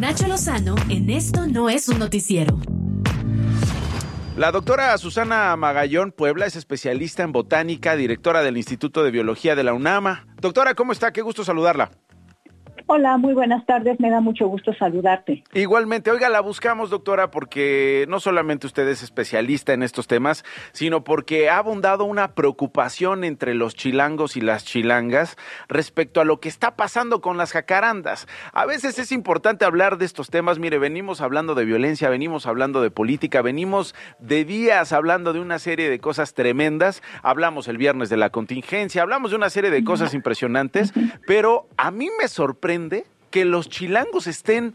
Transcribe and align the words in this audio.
Nacho 0.00 0.26
Lozano 0.28 0.76
en 0.88 1.10
Esto 1.10 1.46
no 1.46 1.68
es 1.68 1.86
un 1.90 1.98
noticiero. 1.98 2.58
La 4.34 4.50
doctora 4.50 4.96
Susana 4.96 5.54
Magallón 5.56 6.10
Puebla 6.10 6.46
es 6.46 6.56
especialista 6.56 7.22
en 7.22 7.32
botánica, 7.32 7.96
directora 7.96 8.42
del 8.42 8.56
Instituto 8.56 9.04
de 9.04 9.10
Biología 9.10 9.54
de 9.56 9.62
la 9.62 9.74
UNAMA. 9.74 10.26
Doctora, 10.40 10.74
¿cómo 10.74 10.92
está? 10.92 11.12
Qué 11.12 11.20
gusto 11.20 11.44
saludarla. 11.44 11.90
Hola, 12.92 13.18
muy 13.18 13.34
buenas 13.34 13.64
tardes. 13.66 14.00
Me 14.00 14.10
da 14.10 14.20
mucho 14.20 14.48
gusto 14.48 14.74
saludarte. 14.74 15.44
Igualmente, 15.52 16.10
oiga, 16.10 16.28
la 16.28 16.40
buscamos, 16.40 16.90
doctora, 16.90 17.30
porque 17.30 18.04
no 18.08 18.18
solamente 18.18 18.66
usted 18.66 18.88
es 18.88 19.04
especialista 19.04 19.72
en 19.72 19.84
estos 19.84 20.08
temas, 20.08 20.44
sino 20.72 21.04
porque 21.04 21.50
ha 21.50 21.58
abundado 21.58 22.02
una 22.02 22.34
preocupación 22.34 23.22
entre 23.22 23.54
los 23.54 23.76
chilangos 23.76 24.36
y 24.36 24.40
las 24.40 24.64
chilangas 24.64 25.36
respecto 25.68 26.20
a 26.20 26.24
lo 26.24 26.40
que 26.40 26.48
está 26.48 26.74
pasando 26.74 27.20
con 27.20 27.36
las 27.36 27.52
jacarandas. 27.52 28.26
A 28.52 28.66
veces 28.66 28.98
es 28.98 29.12
importante 29.12 29.64
hablar 29.64 29.96
de 29.96 30.04
estos 30.04 30.28
temas. 30.28 30.58
Mire, 30.58 30.80
venimos 30.80 31.20
hablando 31.20 31.54
de 31.54 31.66
violencia, 31.66 32.10
venimos 32.10 32.44
hablando 32.48 32.82
de 32.82 32.90
política, 32.90 33.40
venimos 33.40 33.94
de 34.18 34.44
días 34.44 34.92
hablando 34.92 35.32
de 35.32 35.38
una 35.38 35.60
serie 35.60 35.90
de 35.90 36.00
cosas 36.00 36.34
tremendas. 36.34 37.04
Hablamos 37.22 37.68
el 37.68 37.78
viernes 37.78 38.08
de 38.08 38.16
la 38.16 38.30
contingencia, 38.30 39.02
hablamos 39.02 39.30
de 39.30 39.36
una 39.36 39.48
serie 39.48 39.70
de 39.70 39.84
cosas 39.84 40.12
impresionantes, 40.12 40.92
pero 41.24 41.68
a 41.76 41.92
mí 41.92 42.08
me 42.20 42.26
sorprende 42.26 42.79
que 43.30 43.44
los 43.44 43.68
chilangos 43.68 44.26
estén 44.26 44.74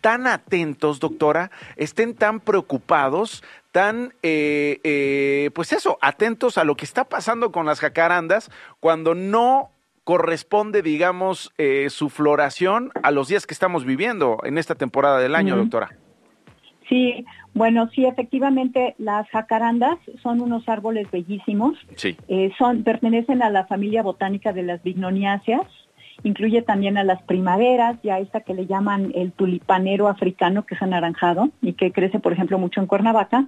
tan 0.00 0.26
atentos, 0.26 1.00
doctora, 1.00 1.50
estén 1.76 2.14
tan 2.14 2.40
preocupados, 2.40 3.42
tan, 3.72 4.12
eh, 4.22 4.80
eh, 4.84 5.50
pues 5.54 5.72
eso, 5.72 5.98
atentos 6.00 6.58
a 6.58 6.64
lo 6.64 6.76
que 6.76 6.84
está 6.84 7.04
pasando 7.04 7.52
con 7.52 7.66
las 7.66 7.80
jacarandas 7.80 8.50
cuando 8.80 9.14
no 9.14 9.70
corresponde, 10.04 10.82
digamos, 10.82 11.52
eh, 11.58 11.90
su 11.90 12.08
floración 12.08 12.92
a 13.02 13.10
los 13.10 13.28
días 13.28 13.46
que 13.46 13.54
estamos 13.54 13.84
viviendo 13.84 14.38
en 14.44 14.58
esta 14.58 14.76
temporada 14.76 15.18
del 15.18 15.34
año, 15.34 15.56
doctora. 15.56 15.90
Sí, 16.88 17.24
bueno, 17.52 17.90
sí, 17.92 18.04
efectivamente, 18.04 18.94
las 18.98 19.28
jacarandas 19.30 19.98
son 20.22 20.40
unos 20.40 20.68
árboles 20.68 21.10
bellísimos. 21.10 21.76
Sí. 21.96 22.16
son, 22.56 22.84
pertenecen 22.84 23.42
a 23.42 23.50
la 23.50 23.66
familia 23.66 24.04
botánica 24.04 24.52
de 24.52 24.62
las 24.62 24.80
bignoniáceas 24.84 25.66
incluye 26.22 26.62
también 26.62 26.98
a 26.98 27.04
las 27.04 27.22
primaveras, 27.22 27.96
ya 28.02 28.18
esta 28.18 28.40
que 28.40 28.54
le 28.54 28.66
llaman 28.66 29.12
el 29.14 29.32
tulipanero 29.32 30.08
africano, 30.08 30.64
que 30.64 30.74
es 30.74 30.82
anaranjado 30.82 31.50
y 31.62 31.74
que 31.74 31.92
crece, 31.92 32.18
por 32.18 32.32
ejemplo, 32.32 32.58
mucho 32.58 32.80
en 32.80 32.86
Cuernavaca. 32.86 33.46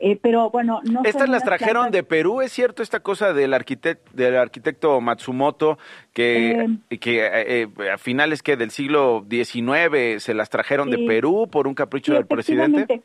Eh, 0.00 0.18
pero 0.20 0.50
bueno, 0.50 0.80
no 0.84 1.02
Estas 1.04 1.28
las 1.28 1.44
trajeron 1.44 1.90
de 1.92 2.02
Perú, 2.02 2.40
¿es 2.40 2.52
cierto 2.52 2.82
esta 2.82 3.00
cosa 3.00 3.32
del 3.32 3.54
arquitecto, 3.54 4.10
del 4.12 4.36
arquitecto 4.36 5.00
Matsumoto 5.00 5.78
que, 6.12 6.66
eh, 6.90 6.98
que 6.98 7.24
eh, 7.32 7.68
a 7.92 7.96
finales 7.96 8.42
que 8.42 8.56
del 8.56 8.70
siglo 8.70 9.24
XIX 9.30 10.22
se 10.22 10.34
las 10.34 10.50
trajeron 10.50 10.90
de 10.90 10.98
Perú 11.06 11.48
por 11.50 11.68
un 11.68 11.74
capricho 11.74 12.12
del 12.12 12.26
presidente? 12.26 13.02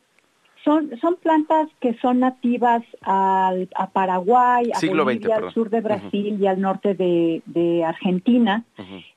Son, 0.63 0.91
son 0.99 1.15
plantas 1.15 1.69
que 1.79 1.93
son 1.95 2.19
nativas 2.19 2.83
al, 3.01 3.69
a 3.75 3.89
Paraguay, 3.91 4.71
a 4.73 4.85
Bolivia, 4.85 5.37
al 5.37 5.53
sur 5.53 5.69
de 5.69 5.81
Brasil 5.81 6.37
y 6.39 6.47
al 6.47 6.59
norte 6.59 6.95
de, 6.95 7.83
Argentina. 7.85 8.65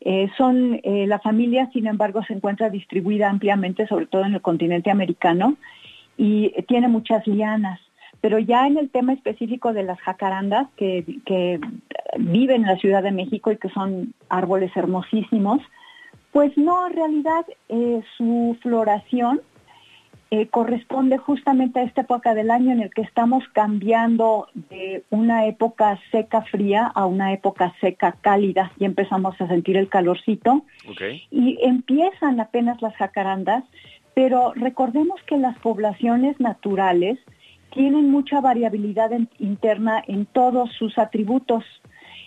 Eh, 0.01 0.31
son 0.37 0.81
eh, 0.83 1.07
La 1.07 1.19
familia, 1.19 1.69
sin 1.73 1.87
embargo, 1.87 2.23
se 2.25 2.35
encuentra 2.35 2.71
distribuida 2.71 3.29
ampliamente, 3.29 3.87
sobre 3.87 4.07
todo 4.07 4.25
en 4.25 4.35
el 4.35 4.41
continente 4.41 4.91
americano, 4.91 5.57
y 6.17 6.51
tiene 6.69 6.89
muchas 6.89 7.27
lianas. 7.27 7.81
Pero 8.21 8.39
ya 8.39 8.69
en 8.69 8.79
el 8.79 8.89
tema 8.89 9.13
específico 9.13 9.73
de 9.73 9.83
las 9.83 10.01
jacarandas, 10.01 10.69
que, 10.77 11.05
que 11.27 11.59
viven 12.19 12.63
en 12.63 12.69
la 12.69 12.77
Ciudad 12.77 13.03
de 13.03 13.11
México 13.11 13.51
y 13.51 13.57
que 13.57 13.69
son 13.71 14.15
árboles 14.29 14.71
hermosísimos, 14.77 15.61
pues 16.33 16.57
no, 16.57 16.87
en 16.87 16.95
realidad 16.95 17.47
eh, 17.69 18.01
su 18.17 18.57
floración 18.63 19.43
eh, 20.35 20.49
corresponde 20.49 21.19
justamente 21.19 21.79
a 21.79 21.83
esta 21.83 22.01
época 22.01 22.33
del 22.35 22.51
año 22.51 22.73
en 22.73 22.81
el 22.81 22.89
que 22.89 23.03
estamos 23.03 23.45
cambiando 23.53 24.49
de 24.71 25.05
una 25.11 25.45
época 25.45 26.01
seca 26.11 26.41
fría 26.41 26.87
a 26.87 27.05
una 27.05 27.35
época 27.35 27.75
seca 27.83 28.13
cálida. 28.19 28.73
Y 28.79 28.87
empezamos 28.87 29.39
a 29.39 29.47
sentir 29.47 29.77
el 29.77 29.91
calorcito. 29.91 30.65
Y 31.31 31.59
empiezan 31.61 32.41
apenas 32.41 32.81
las 32.81 32.97
jacarandas, 32.97 33.63
pero 34.15 34.55
recordemos 34.55 35.21
que 35.27 35.37
las 35.37 35.59
poblaciones 35.59 36.41
naturales 36.41 37.19
tienen 37.75 38.11
mucha 38.11 38.41
variabilidad 38.41 39.11
interna 39.39 40.03
en 40.09 40.25
todos 40.25 40.73
sus 40.79 40.97
atributos. 40.97 41.63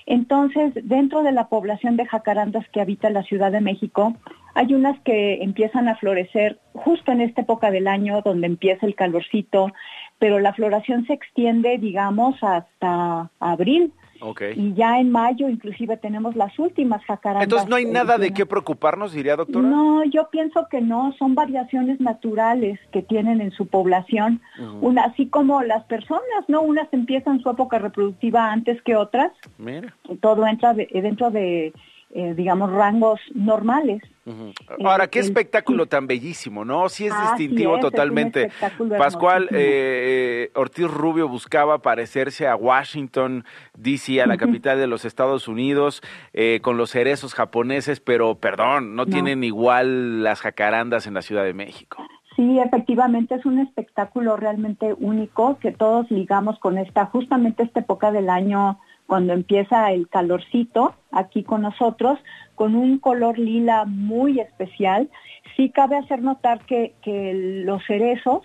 Entonces, 0.05 0.73
dentro 0.83 1.23
de 1.23 1.31
la 1.31 1.47
población 1.47 1.97
de 1.97 2.05
jacarandas 2.05 2.69
que 2.69 2.81
habita 2.81 3.09
la 3.09 3.23
Ciudad 3.23 3.51
de 3.51 3.61
México, 3.61 4.16
hay 4.53 4.75
unas 4.75 4.99
que 4.99 5.41
empiezan 5.41 5.87
a 5.87 5.95
florecer 5.95 6.59
justo 6.85 7.12
en 7.12 7.22
esta 7.22 7.41
época 7.41 7.72
del 7.72 7.88
año 7.88 8.22
donde 8.23 8.46
empieza 8.46 8.85
el 8.85 8.94
calorcito, 8.94 9.72
pero 10.19 10.40
la 10.40 10.53
floración 10.53 11.06
se 11.07 11.13
extiende, 11.13 11.79
digamos, 11.79 12.35
hasta 12.44 13.31
abril. 13.40 13.91
Y 14.56 14.73
ya 14.73 15.00
en 15.00 15.12
mayo 15.12 15.50
inclusive 15.50 15.97
tenemos 15.97 16.35
las 16.35 16.57
últimas 16.57 17.03
jacarandas. 17.06 17.44
Entonces 17.44 17.68
no 17.68 17.75
hay 17.75 17.85
nada 17.85 18.18
de 18.18 18.31
qué 18.31 18.46
preocuparnos, 18.46 19.12
diría 19.12 19.35
doctora. 19.35 19.68
No, 19.68 20.03
yo 20.06 20.29
pienso 20.31 20.68
que 20.72 20.79
no, 20.79 21.13
son 21.19 21.35
variaciones 21.35 22.00
naturales 22.00 22.79
que 22.91 23.02
tienen 23.02 23.41
en 23.41 23.52
su 23.52 23.67
población, 23.67 24.41
una, 24.81 25.03
así 25.03 25.28
como 25.28 25.62
las 25.63 25.84
personas, 25.84 26.44
¿no? 26.47 26.62
Unas 26.62 26.88
empiezan 26.94 27.41
su 27.41 27.50
época 27.50 27.78
reproductiva 27.78 28.52
antes 28.52 28.81
que 28.84 28.96
otras. 28.96 29.31
Mira. 29.57 29.94
Todo 30.22 30.47
entra 30.47 30.73
dentro 30.73 31.29
de 31.29 31.73
eh, 32.17 32.33
digamos, 32.33 32.71
rangos 32.71 33.19
normales. 33.33 34.01
Ahora, 34.85 35.07
qué 35.07 35.19
espectáculo 35.19 35.85
tan 35.85 36.07
bellísimo, 36.07 36.63
¿no? 36.63 36.87
Sí 36.87 37.07
es 37.07 37.13
distintivo 37.21 37.77
totalmente. 37.79 38.49
Pascual 38.97 39.49
eh, 39.51 40.49
Ortiz 40.55 40.89
Rubio 40.89 41.27
buscaba 41.27 41.79
parecerse 41.79 42.47
a 42.47 42.55
Washington, 42.55 43.43
D.C., 43.77 44.21
a 44.21 44.27
la 44.27 44.37
capital 44.37 44.79
de 44.79 44.87
los 44.87 45.03
Estados 45.03 45.49
Unidos, 45.49 46.01
eh, 46.31 46.61
con 46.61 46.77
los 46.77 46.91
cerezos 46.91 47.33
japoneses, 47.33 47.99
pero 47.99 48.35
perdón, 48.35 48.95
no, 48.95 49.05
tienen 49.07 49.43
igual 49.43 50.23
las 50.23 50.39
jacarandas 50.39 51.07
en 51.07 51.15
la 51.15 51.21
Ciudad 51.21 51.43
de 51.43 51.53
México. 51.53 52.01
Sí, 52.37 52.59
efectivamente 52.59 53.35
es 53.35 53.45
un 53.45 53.59
espectáculo 53.59 54.37
realmente 54.37 54.93
único 54.93 55.57
que 55.59 55.73
todos 55.73 56.09
ligamos 56.09 56.59
con 56.59 56.77
esta, 56.77 57.07
justamente 57.07 57.63
esta 57.63 57.81
época 57.81 58.13
del 58.13 58.29
año 58.29 58.79
cuando 59.07 59.33
empieza 59.33 59.91
el 59.91 60.07
calorcito 60.09 60.95
aquí 61.11 61.43
con 61.43 61.61
nosotros, 61.61 62.19
con 62.55 62.75
un 62.75 62.97
color 62.99 63.38
lila 63.38 63.85
muy 63.85 64.39
especial. 64.39 65.09
Sí 65.55 65.69
cabe 65.69 65.97
hacer 65.97 66.21
notar 66.21 66.66
que, 66.66 66.93
los 67.66 67.85
cerezos 67.85 68.41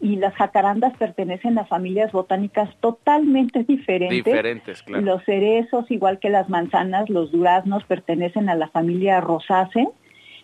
y 0.00 0.16
las 0.16 0.34
jacarandas 0.34 0.96
pertenecen 0.96 1.58
a 1.58 1.64
familias 1.64 2.12
botánicas 2.12 2.70
totalmente 2.80 3.64
diferentes. 3.64 4.24
Diferentes, 4.24 4.82
claro. 4.82 5.02
Los 5.02 5.24
cerezos, 5.24 5.90
igual 5.90 6.18
que 6.20 6.30
las 6.30 6.48
manzanas, 6.48 7.08
los 7.08 7.32
duraznos, 7.32 7.84
pertenecen 7.84 8.48
a 8.48 8.54
la 8.54 8.68
familia 8.68 9.20
rosácea, 9.20 9.88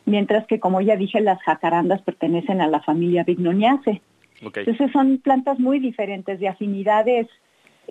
mientras 0.07 0.47
que, 0.47 0.59
como 0.59 0.81
ya 0.81 0.97
dije, 0.97 1.21
las 1.21 1.41
jacarandas 1.43 2.03
pertenecen 2.03 2.61
a 2.61 2.69
la 2.69 2.81
familia 2.81 3.23
bignoniaceae. 3.25 4.01
Entonces 4.41 4.91
son 4.93 5.19
plantas 5.19 5.61
muy 5.61 5.79
diferentes, 5.79 6.41
de 6.41 6.49
afinidades 6.49 7.29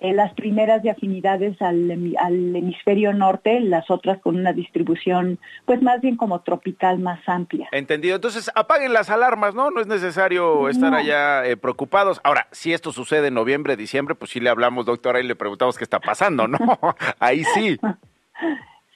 eh, 0.02 0.12
las 0.12 0.34
primeras 0.34 0.82
de 0.82 0.90
afinidades 0.90 1.62
al, 1.62 1.88
hemisferio 1.88 3.12
norte, 3.12 3.60
las 3.60 3.88
otras 3.88 4.20
con 4.20 4.34
una 4.34 4.52
distribución 4.52 5.38
pues 5.64 5.80
más 5.80 6.00
bien 6.00 6.16
como 6.16 6.40
tropical 6.40 6.98
más 6.98 7.20
amplia. 7.28 7.68
Entendido. 7.70 8.16
Entonces 8.16 8.50
apaguen 8.56 8.92
las 8.92 9.10
alarmas, 9.10 9.54
¿no? 9.54 9.70
No 9.70 9.80
es 9.80 9.86
necesario 9.86 10.68
estar 10.68 10.92
allá 10.92 11.46
eh, 11.46 11.56
preocupados. 11.56 12.20
Ahora, 12.24 12.48
si 12.50 12.72
esto 12.72 12.90
sucede 12.90 13.28
en 13.28 13.34
noviembre, 13.34 13.76
diciembre, 13.76 14.16
pues 14.16 14.32
sí 14.32 14.40
le 14.40 14.50
hablamos, 14.50 14.86
doctora, 14.86 15.20
y 15.20 15.22
le 15.22 15.36
preguntamos 15.36 15.78
qué 15.78 15.84
está 15.84 16.00
pasando, 16.00 16.48
¿no? 16.48 16.58
Ahí 17.20 17.44
sí. 17.54 17.78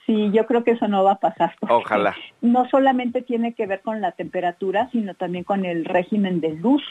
Sí, 0.05 0.31
yo 0.31 0.45
creo 0.45 0.63
que 0.63 0.71
eso 0.71 0.87
no 0.87 1.03
va 1.03 1.11
a 1.11 1.19
pasar. 1.19 1.53
Ojalá. 1.67 2.15
No 2.39 2.65
solamente 2.69 3.21
tiene 3.21 3.53
que 3.53 3.65
ver 3.65 3.81
con 3.81 3.99
la 3.99 4.13
temperatura, 4.13 4.87
sino 4.93 5.15
también 5.15 5.43
con 5.43 5.65
el 5.65 5.83
régimen 5.83 6.39
de 6.39 6.53
luz. 6.53 6.81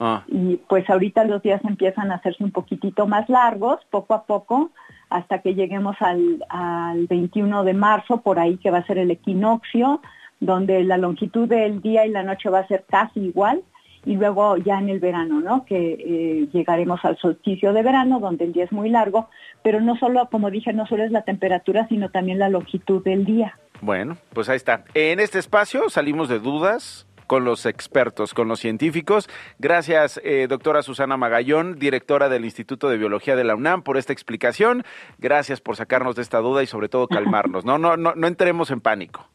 Ah. 0.00 0.24
Y 0.28 0.56
pues 0.68 0.88
ahorita 0.88 1.24
los 1.24 1.42
días 1.42 1.60
empiezan 1.64 2.10
a 2.10 2.16
hacerse 2.16 2.42
un 2.42 2.50
poquitito 2.50 3.06
más 3.06 3.28
largos, 3.28 3.80
poco 3.90 4.14
a 4.14 4.24
poco, 4.24 4.70
hasta 5.10 5.40
que 5.40 5.54
lleguemos 5.54 5.96
al, 6.00 6.44
al 6.48 7.06
21 7.06 7.64
de 7.64 7.74
marzo, 7.74 8.20
por 8.20 8.38
ahí 8.38 8.56
que 8.56 8.70
va 8.70 8.78
a 8.78 8.86
ser 8.86 8.98
el 8.98 9.10
equinoccio, 9.10 10.00
donde 10.40 10.82
la 10.84 10.98
longitud 10.98 11.48
del 11.48 11.80
día 11.80 12.06
y 12.06 12.10
la 12.10 12.22
noche 12.22 12.50
va 12.50 12.60
a 12.60 12.66
ser 12.66 12.84
casi 12.88 13.20
igual, 13.20 13.62
y 14.06 14.16
luego 14.16 14.56
ya 14.56 14.78
en 14.78 14.88
el 14.88 15.00
verano, 15.00 15.40
¿no? 15.40 15.64
Que 15.64 15.92
eh, 15.92 16.48
llegaremos 16.52 17.04
al 17.04 17.16
solsticio 17.18 17.72
de 17.72 17.82
verano, 17.82 18.20
donde 18.20 18.44
el 18.44 18.52
día 18.52 18.64
es 18.64 18.72
muy 18.72 18.90
largo, 18.90 19.28
pero 19.62 19.80
no 19.80 19.96
solo, 19.96 20.28
como 20.30 20.50
dije, 20.50 20.72
no 20.72 20.86
solo 20.86 21.04
es 21.04 21.10
la 21.10 21.22
temperatura, 21.22 21.86
sino 21.88 22.10
también 22.10 22.38
la 22.38 22.48
longitud 22.48 23.02
del 23.02 23.24
día. 23.24 23.58
Bueno, 23.80 24.16
pues 24.32 24.48
ahí 24.48 24.56
está. 24.56 24.84
En 24.94 25.20
este 25.20 25.38
espacio 25.38 25.88
salimos 25.88 26.28
de 26.28 26.38
dudas, 26.38 27.06
con 27.34 27.44
los 27.44 27.66
expertos, 27.66 28.32
con 28.32 28.46
los 28.46 28.60
científicos. 28.60 29.28
Gracias, 29.58 30.20
eh, 30.22 30.46
doctora 30.48 30.82
Susana 30.82 31.16
Magallón, 31.16 31.80
directora 31.80 32.28
del 32.28 32.44
Instituto 32.44 32.88
de 32.88 32.96
Biología 32.96 33.34
de 33.34 33.42
la 33.42 33.56
UNAM, 33.56 33.82
por 33.82 33.96
esta 33.96 34.12
explicación. 34.12 34.84
Gracias 35.18 35.60
por 35.60 35.74
sacarnos 35.74 36.14
de 36.14 36.22
esta 36.22 36.38
duda 36.38 36.62
y 36.62 36.68
sobre 36.68 36.88
todo 36.88 37.08
calmarnos. 37.08 37.64
No, 37.64 37.76
no, 37.76 37.96
no, 37.96 38.14
no 38.14 38.28
entremos 38.28 38.70
en 38.70 38.80
pánico. 38.80 39.26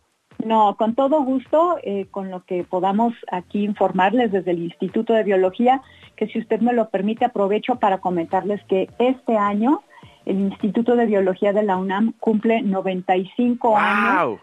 No, 0.45 0.77
con 0.77 0.95
todo 0.95 1.21
gusto, 1.23 1.77
eh, 1.83 2.05
con 2.09 2.31
lo 2.31 2.45
que 2.45 2.63
podamos 2.63 3.13
aquí 3.33 3.65
informarles 3.65 4.31
desde 4.31 4.51
el 4.51 4.59
Instituto 4.59 5.11
de 5.11 5.25
Biología, 5.25 5.81
que 6.15 6.27
si 6.27 6.39
usted 6.39 6.61
me 6.61 6.71
lo 6.71 6.87
permite, 6.87 7.25
aprovecho 7.25 7.79
para 7.79 7.97
comentarles 7.97 8.61
que 8.69 8.89
este 8.97 9.35
año 9.35 9.83
el 10.25 10.39
Instituto 10.39 10.95
de 10.95 11.05
Biología 11.05 11.51
de 11.51 11.63
la 11.63 11.75
UNAM 11.75 12.13
cumple 12.17 12.61
95 12.61 13.75
años. 13.75 14.39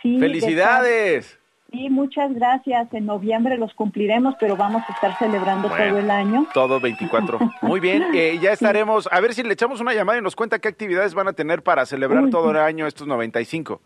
Sí, 0.00 0.18
¡Felicidades! 0.18 1.38
Sí, 1.70 1.90
muchas 1.90 2.32
gracias. 2.34 2.92
En 2.94 3.04
noviembre 3.04 3.58
los 3.58 3.74
cumpliremos, 3.74 4.34
pero 4.40 4.56
vamos 4.56 4.82
a 4.88 4.92
estar 4.92 5.18
celebrando 5.18 5.68
todo 5.68 5.98
el 5.98 6.10
año. 6.10 6.46
Todo 6.54 6.80
24. 6.80 7.38
Muy 7.62 7.80
bien, 7.80 8.04
eh, 8.14 8.38
ya 8.40 8.52
estaremos. 8.52 9.08
A 9.12 9.20
ver 9.20 9.34
si 9.34 9.42
le 9.42 9.52
echamos 9.52 9.80
una 9.80 9.92
llamada 9.92 10.18
y 10.18 10.22
nos 10.22 10.34
cuenta 10.34 10.58
qué 10.58 10.68
actividades 10.68 11.14
van 11.14 11.28
a 11.28 11.34
tener 11.34 11.62
para 11.62 11.84
celebrar 11.84 12.30
todo 12.30 12.50
el 12.50 12.56
año 12.56 12.86
estos 12.86 13.06
95. 13.06 13.82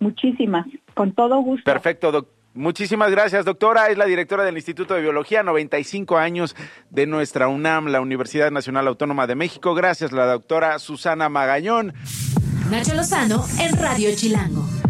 Muchísimas, 0.00 0.66
con 0.94 1.12
todo 1.12 1.38
gusto. 1.40 1.64
Perfecto, 1.64 2.26
Muchísimas 2.54 3.10
gracias, 3.10 3.46
doctora. 3.46 3.88
Es 3.88 3.96
la 3.96 4.04
directora 4.04 4.44
del 4.44 4.56
Instituto 4.56 4.92
de 4.92 5.00
Biología, 5.00 5.42
95 5.42 6.18
años 6.18 6.54
de 6.90 7.06
nuestra 7.06 7.48
UNAM, 7.48 7.86
la 7.86 8.02
Universidad 8.02 8.50
Nacional 8.50 8.88
Autónoma 8.88 9.26
de 9.26 9.36
México. 9.36 9.74
Gracias, 9.74 10.12
la 10.12 10.26
doctora 10.26 10.78
Susana 10.78 11.30
Magañón. 11.30 11.94
Nacho 12.70 12.94
Lozano 12.94 13.42
en 13.58 13.74
Radio 13.78 14.10
Chilango. 14.14 14.81